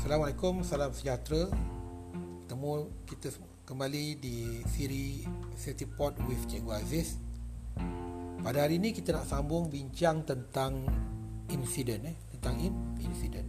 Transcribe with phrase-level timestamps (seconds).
[0.00, 1.52] Assalamualaikum, salam sejahtera.
[2.48, 3.36] Temu kita
[3.68, 7.20] kembali di siri Safety Pod with Cikgu Aziz.
[8.40, 10.88] Pada hari ini kita nak sambung bincang tentang
[11.52, 13.44] insiden eh, tentang in, insiden.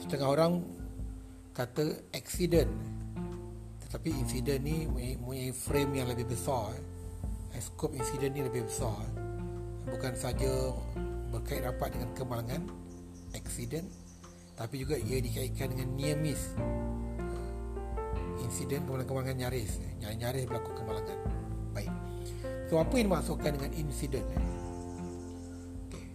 [0.00, 0.64] Setengah orang
[1.52, 2.72] kata accident.
[3.84, 6.72] Tetapi insiden ni mempunyai frame yang lebih besar.
[7.52, 7.60] Eh.
[7.60, 8.96] Skop insiden ni lebih besar.
[9.92, 10.72] Bukan saja
[11.28, 12.64] berkait rapat dengan kemalangan
[13.36, 14.03] accident
[14.54, 16.54] tapi juga ia dikaitkan dengan near miss
[18.42, 21.18] insiden kemalangan nyaris nyaris berlaku kemalangan
[21.74, 21.90] baik
[22.70, 24.24] so apa yang dimaksudkan dengan insiden
[25.90, 26.06] okay.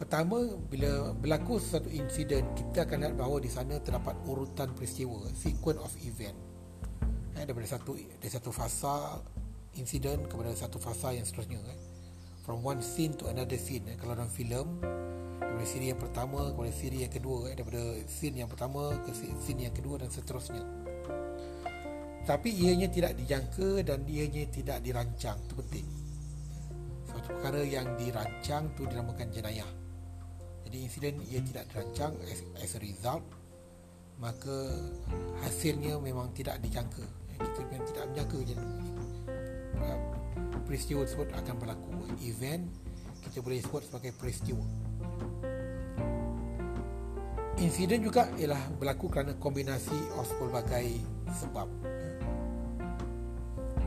[0.00, 5.80] pertama bila berlaku sesuatu insiden kita akan lihat bahawa di sana terdapat urutan peristiwa sequence
[5.80, 6.36] of event
[7.36, 9.20] eh, daripada satu dari satu fasa
[9.76, 11.78] insiden kepada satu fasa yang seterusnya eh.
[12.46, 13.96] from one scene to another scene eh.
[14.00, 14.80] kalau dalam filem
[15.40, 19.62] daripada siri yang pertama kepada siri yang kedua eh, daripada scene yang pertama ke scene
[19.66, 20.64] yang kedua dan seterusnya.
[22.24, 25.86] Tapi ianya tidak dijangka dan ianya tidak dirancang itu penting.
[27.04, 29.68] Suatu perkara yang dirancang tu dinamakan jenayah.
[30.64, 33.22] Jadi insiden ia tidak dirancang as, as a result
[34.16, 34.70] maka
[35.44, 37.04] hasilnya memang tidak dijangka.
[37.34, 38.38] Eh, kita memang tidak menjangka
[40.64, 41.92] peristiwa tersebut akan berlaku.
[42.24, 42.66] Event
[43.24, 44.64] kita boleh sebut sebagai peristiwa
[47.54, 51.00] Insiden juga ialah berlaku kerana kombinasi of pelbagai
[51.32, 51.68] sebab.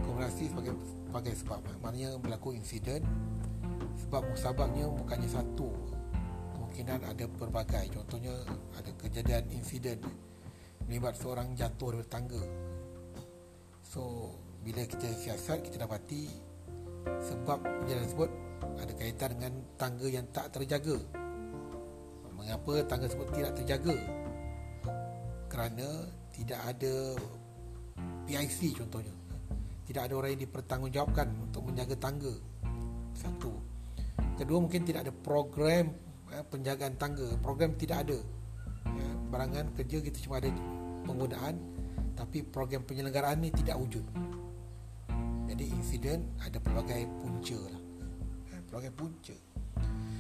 [0.02, 0.74] Kombinasi sebagai
[1.06, 1.62] pelbagai sebab.
[1.86, 3.06] Maknanya berlaku insiden
[4.02, 5.70] sebab musababnya bukannya satu.
[6.56, 7.86] Kemungkinan ada pelbagai.
[7.94, 8.34] Contohnya
[8.74, 10.02] ada kejadian insiden
[10.88, 12.44] melibat seorang jatuh dari tangga.
[13.84, 16.32] So, bila kita siasat, kita dapati
[17.04, 18.47] sebab kejadian tersebut
[18.78, 20.98] ada kaitan dengan tangga yang tak terjaga.
[22.38, 23.96] Mengapa tangga tersebut tidak terjaga?
[25.50, 25.88] Kerana
[26.32, 27.18] tidak ada
[28.30, 29.14] PIC contohnya.
[29.88, 32.34] Tidak ada orang yang dipertanggungjawabkan untuk menjaga tangga.
[33.18, 33.52] Satu.
[34.38, 35.92] Kedua mungkin tidak ada program
[36.30, 37.28] eh, penjagaan tangga.
[37.42, 38.20] Program tidak ada.
[38.88, 40.54] Ya, barangan kerja kita cuma ada
[41.04, 41.56] penggunaan
[42.18, 44.06] tapi program penyelenggaraan ni tidak wujud.
[45.48, 47.87] Jadi insiden ada pelbagai punca lah
[48.68, 49.36] pelbagai punca.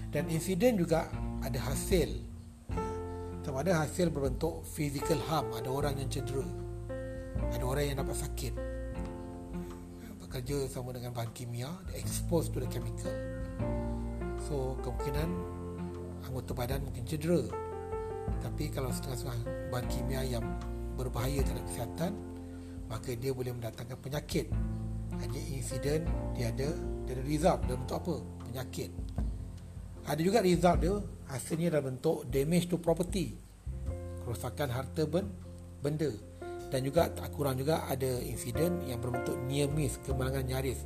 [0.08, 1.12] Dan insiden juga
[1.44, 2.24] ada hasil.
[3.44, 5.52] Sama ada hasil berbentuk physical harm.
[5.56, 6.44] Ada orang yang cedera.
[7.52, 8.54] Ada orang yang dapat sakit.
[10.24, 11.72] Bekerja sama dengan bahan kimia.
[11.96, 13.12] Exposed to the chemical.
[14.48, 15.30] So kemungkinan
[16.28, 17.44] anggota badan mungkin cedera.
[18.44, 20.44] Tapi kalau setengah-setengah bahan kimia yang
[21.00, 22.12] berbahaya terhadap kesihatan
[22.88, 24.52] maka dia boleh mendatangkan penyakit.
[25.20, 26.72] Hanya insiden dia ada
[27.08, 27.60] dia ada result.
[27.68, 28.16] Dalam bentuk apa
[28.58, 28.90] penyakit.
[30.10, 30.96] Ada juga result dia
[31.30, 33.38] hasilnya dalam bentuk damage to property.
[34.26, 35.30] Kerosakan harta ben,
[35.86, 36.10] benda.
[36.74, 40.82] Dan juga tak kurang juga ada insiden yang berbentuk near miss kemalangan nyaris.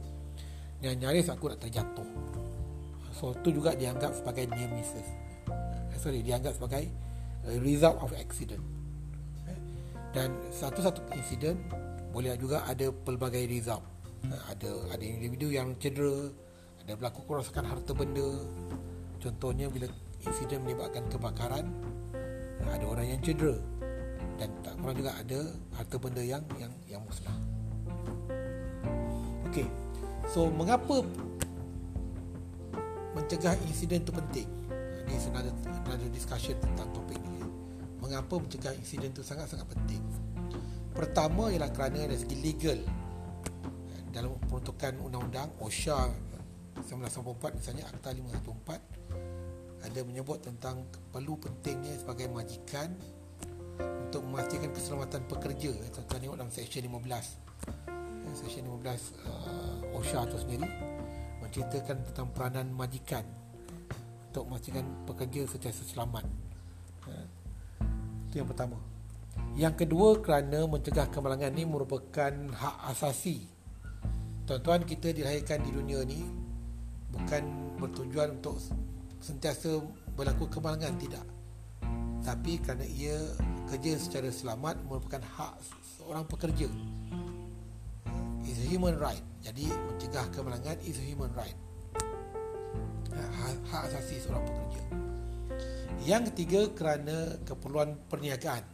[0.84, 2.06] Yang nyaris aku nak terjatuh.
[3.16, 5.08] So itu juga dianggap sebagai near misses.
[5.96, 6.92] Eh, sorry dianggap sebagai
[7.64, 8.62] result of accident.
[9.48, 9.60] Eh,
[10.12, 11.56] dan satu-satu insiden
[12.12, 13.86] boleh juga ada pelbagai result.
[14.26, 16.30] Eh, ada ada individu yang cedera
[16.82, 18.42] ada berlaku kerosakan harta benda
[19.22, 19.86] Contohnya bila
[20.26, 21.70] insiden melibatkan kebakaran
[22.66, 23.54] ada orang yang cedera
[24.42, 25.40] dan tak kurang juga ada
[25.78, 27.38] harta benda yang yang yang musnah.
[29.46, 29.70] Okey.
[30.26, 31.06] So mengapa
[33.14, 34.50] mencegah insiden itu penting?
[35.06, 35.54] Ini sebenarnya
[35.86, 37.46] ada discussion tentang topik ini.
[38.02, 40.02] Mengapa mencegah insiden itu sangat-sangat penting?
[40.98, 42.82] Pertama ialah kerana dari segi legal
[44.10, 46.31] dalam peruntukan undang-undang OSHA
[46.84, 49.12] 1994 misalnya Akta 514
[49.82, 52.94] ada menyebut tentang perlu pentingnya sebagai majikan
[53.82, 55.74] untuk memastikan keselamatan pekerja.
[55.90, 56.92] Tuan-tuan tengok dalam seksyen 15.
[58.28, 58.78] Eh, seksyen 15
[59.26, 60.68] uh, OSHA itu sendiri
[61.42, 63.26] menceritakan tentang peranan majikan
[64.30, 66.26] untuk memastikan pekerja sentiasa selamat.
[67.10, 67.28] Eh,
[68.30, 68.78] itu yang pertama.
[69.58, 73.50] Yang kedua kerana mencegah kemalangan ini merupakan hak asasi.
[74.46, 76.41] Tuan-tuan kita dilahirkan di dunia ni
[77.12, 77.44] bukan
[77.78, 78.58] bertujuan untuk
[79.22, 79.84] sentiasa
[80.16, 81.26] berlaku kemalangan tidak.
[82.22, 83.18] Tapi kerana ia
[83.70, 85.56] kerja secara selamat merupakan hak
[85.98, 86.70] seorang pekerja.
[88.46, 89.22] Is a human right.
[89.42, 91.58] Jadi mencegah kemalangan is a human right.
[93.14, 94.82] Ha, hak, hak asasi seorang pekerja.
[96.02, 98.66] Yang ketiga kerana keperluan perniagaan.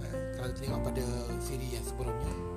[0.00, 0.06] Ha,
[0.36, 1.06] kalau kita tengok pada
[1.40, 2.55] siri yang sebelumnya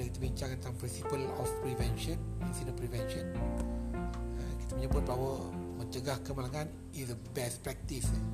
[0.00, 2.16] bila kita bincang tentang principle of prevention
[2.48, 3.24] incident prevention
[3.92, 5.44] ha, kita menyebut bahawa
[5.76, 8.24] mencegah kemalangan is the best practice eh.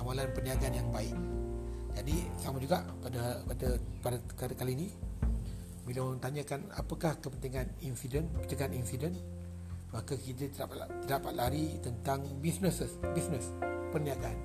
[0.00, 1.12] amalan perniagaan yang baik.
[2.00, 3.68] Jadi sama juga pada pada
[4.40, 4.88] pada kali ini
[5.84, 9.12] bila orang tanyakan apakah kepentingan insiden, pencegahan insiden,
[9.92, 13.52] maka kita tidak dapat, tidak dapat lari tentang businesses, business,
[13.92, 14.38] perniagaan.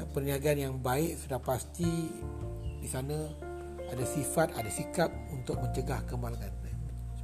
[0.00, 2.08] Eh, perniagaan yang baik sudah pasti
[2.80, 3.47] di sana
[3.88, 6.52] ada sifat, ada sikap untuk mencegah kemalangan,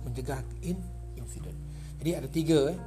[0.04, 0.80] mencegah in
[1.16, 1.56] insiden.
[2.00, 2.78] Jadi ada tiga eh,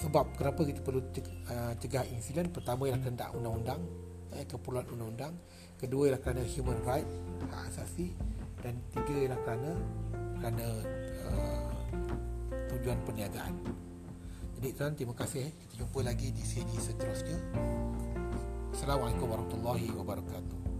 [0.00, 2.48] sebab kenapa kita perlu uh, cegah insiden.
[2.50, 3.80] Pertama ialah kehendak undang-undang,
[4.36, 5.34] eh, keperluan undang-undang.
[5.76, 7.08] Kedua ialah kerana human right,
[7.50, 8.14] hak asasi
[8.62, 9.70] dan tiga ialah kerana
[10.40, 10.66] kerana
[11.28, 11.70] uh,
[12.74, 13.54] tujuan perniagaan.
[14.58, 15.50] Jadi tuan terima kasih.
[15.50, 17.38] Kita jumpa lagi di sini seterusnya.
[18.72, 20.71] Assalamualaikum warahmatullahi wabarakatuh.